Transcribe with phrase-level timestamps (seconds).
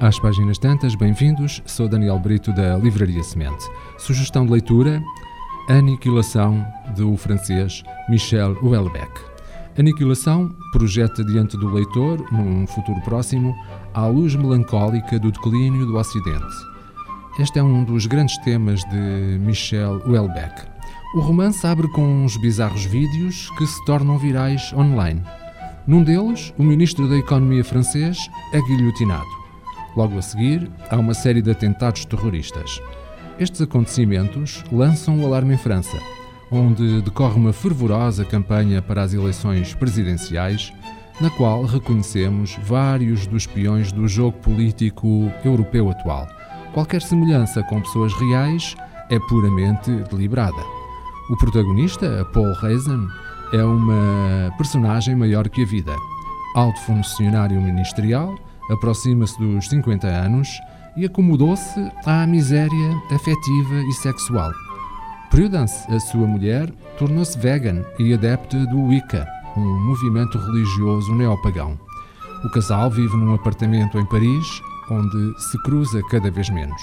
[0.00, 1.62] Às páginas tantas, bem-vindos.
[1.66, 3.68] Sou Daniel Brito da Livraria Semente.
[3.98, 5.02] Sugestão de leitura:
[5.68, 6.66] Aniquilação
[6.96, 9.12] do francês Michel Houellebecq.
[9.78, 13.54] Aniquilação projeta diante do leitor, num futuro próximo,
[13.92, 16.56] a luz melancólica do declínio do Ocidente.
[17.38, 20.66] Este é um dos grandes temas de Michel Houellebecq.
[21.14, 25.20] O romance abre com uns bizarros vídeos que se tornam virais online.
[25.86, 29.39] Num deles, o ministro da Economia francês é guilhotinado.
[29.96, 32.80] Logo a seguir, há uma série de atentados terroristas.
[33.38, 35.98] Estes acontecimentos lançam o alarme em França,
[36.50, 40.72] onde decorre uma fervorosa campanha para as eleições presidenciais,
[41.20, 46.26] na qual reconhecemos vários dos peões do jogo político europeu atual.
[46.72, 48.76] Qualquer semelhança com pessoas reais
[49.10, 50.62] é puramente deliberada.
[51.30, 53.06] O protagonista, Paul Reisen,
[53.52, 55.94] é uma personagem maior que a vida.
[56.54, 58.38] Alto funcionário ministerial,
[58.70, 60.48] aproxima-se dos 50 anos
[60.96, 64.50] e acomodou-se à miséria afetiva e sexual.
[65.30, 69.26] Prudence, a sua mulher, tornou-se vegan e adepta do Wicca,
[69.56, 71.78] um movimento religioso neopagão.
[72.44, 76.82] O casal vive num apartamento em Paris, onde se cruza cada vez menos.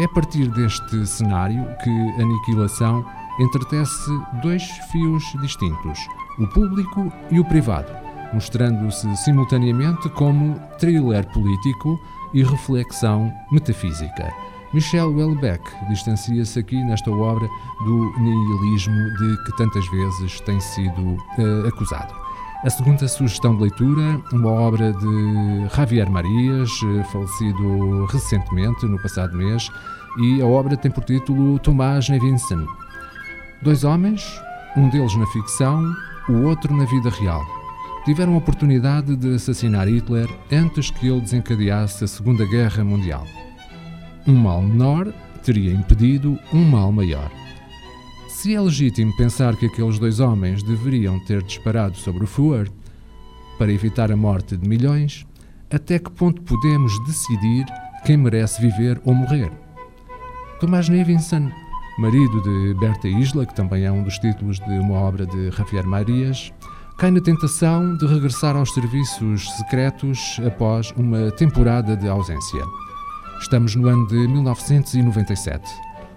[0.00, 1.90] É a partir deste cenário que
[2.22, 3.04] Aniquilação
[3.38, 4.10] entretece
[4.42, 5.98] dois fios distintos,
[6.38, 11.98] o público e o privado, mostrando-se simultaneamente como thriller político
[12.34, 14.32] e reflexão metafísica.
[14.72, 17.48] Michel Houellebecq distancia-se aqui nesta obra
[17.84, 22.12] do nihilismo de que tantas vezes tem sido uh, acusado.
[22.64, 29.36] A segunda sugestão de leitura, uma obra de Javier Marias, eh, falecido recentemente, no passado
[29.36, 29.70] mês,
[30.18, 32.66] e a obra tem por título Tomás Nevinson,
[33.62, 34.40] Dois homens,
[34.76, 35.82] um deles na ficção,
[36.28, 37.44] o outro na vida real,
[38.06, 43.26] tiveram a oportunidade de assassinar Hitler antes que ele desencadeasse a Segunda Guerra Mundial.
[44.24, 45.12] Um mal menor
[45.42, 47.28] teria impedido um mal maior.
[48.28, 52.70] Se é legítimo pensar que aqueles dois homens deveriam ter disparado sobre o Fuhrer
[53.58, 55.26] para evitar a morte de milhões,
[55.68, 57.66] até que ponto podemos decidir
[58.04, 59.50] quem merece viver ou morrer?
[60.60, 61.50] Tomás Nevinson
[61.98, 65.86] marido de Berta Isla, que também é um dos títulos de uma obra de Javier
[65.86, 66.52] Marias,
[66.98, 72.64] cai na tentação de regressar aos serviços secretos após uma temporada de ausência.
[73.38, 75.62] Estamos no ano de 1997.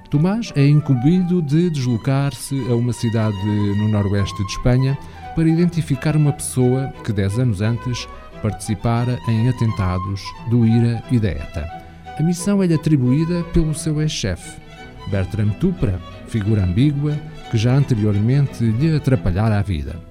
[0.10, 4.98] Tomás é incumbido de deslocar-se a uma cidade no noroeste de Espanha
[5.36, 8.08] para identificar uma pessoa que, dez anos antes,
[8.42, 11.70] participara em atentados do IRA e da ETA.
[12.18, 14.58] A missão é-lhe atribuída pelo seu ex-chefe,
[15.12, 17.18] Bertram Tupra, figura ambígua
[17.52, 20.09] que já anteriormente lhe atrapalhara a vida.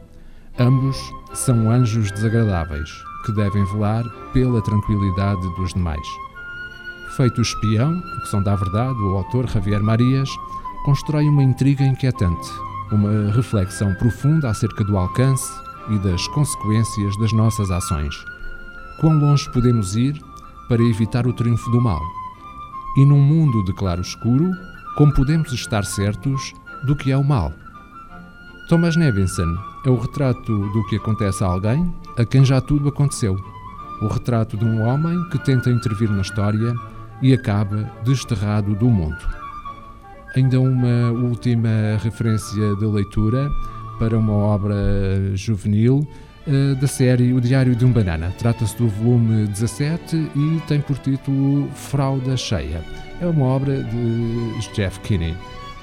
[0.61, 2.91] Ambos são anjos desagradáveis
[3.25, 6.07] que devem velar pela tranquilidade dos demais.
[7.17, 10.29] Feito espião, que são da verdade o autor Javier Marias,
[10.85, 12.51] constrói uma intriga inquietante,
[12.91, 15.49] uma reflexão profunda acerca do alcance
[15.91, 18.17] e das consequências das nossas ações.
[19.01, 20.21] Quão longe podemos ir
[20.69, 22.03] para evitar o triunfo do mal?
[22.97, 24.51] E num mundo de claro escuro,
[24.97, 26.53] como podemos estar certos
[26.83, 27.53] do que é o mal.
[28.69, 33.37] Thomas Nevinson é o retrato do que acontece a alguém a quem já tudo aconteceu.
[34.03, 36.75] O retrato de um homem que tenta intervir na história
[37.23, 39.19] e acaba desterrado do mundo.
[40.37, 43.51] Ainda uma última referência de leitura
[43.99, 44.77] para uma obra
[45.35, 46.07] juvenil
[46.47, 48.33] uh, da série O Diário de um Banana.
[48.39, 52.85] Trata-se do volume 17 e tem por título Frauda Cheia
[53.21, 55.37] é uma obra de Jeff Kinney.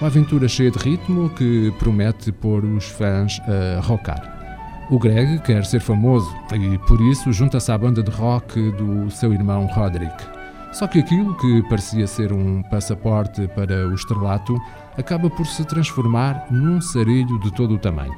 [0.06, 4.86] Uma aventura cheia de ritmo que promete pôr os fãs a rockar.
[4.92, 9.34] O Greg quer ser famoso e por isso junta-se à banda de rock do seu
[9.34, 10.24] irmão Roderick.
[10.72, 14.56] Só que aquilo que parecia ser um passaporte para o estrelato
[14.96, 18.14] acaba por se transformar num sarilho de todo o tamanho.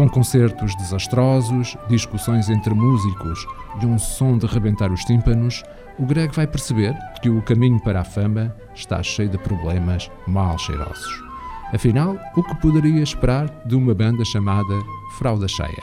[0.00, 3.46] Com concertos desastrosos, discussões entre músicos
[3.82, 5.62] e um som de rebentar os tímpanos,
[5.98, 10.56] o Greg vai perceber que o caminho para a fama está cheio de problemas mal
[10.56, 11.22] cheirosos.
[11.70, 14.72] Afinal, o que poderia esperar de uma banda chamada
[15.18, 15.82] Frauda Cheia?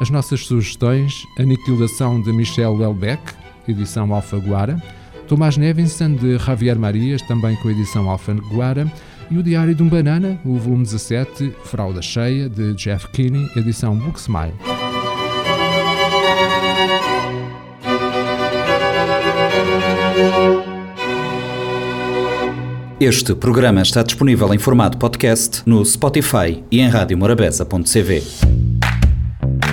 [0.00, 3.34] As nossas sugestões: Aniquilação de Michel Welbeck,
[3.68, 4.82] edição Alfaguara,
[5.28, 8.90] Tomás Nevinson de Javier Marias, também com a edição Alfaguara,
[9.32, 13.96] e o Diário de um Banana, o volume 17, Frauda Cheia, de Jeff Kinney, edição
[13.96, 14.52] Booksmile.
[23.00, 28.61] Este programa está disponível em formato podcast no Spotify e em radiomorabeza.cv.